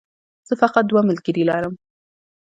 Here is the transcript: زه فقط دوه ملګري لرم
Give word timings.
زه 0.47 0.53
فقط 0.61 0.83
دوه 0.87 1.01
ملګري 1.09 1.43
لرم 1.49 1.73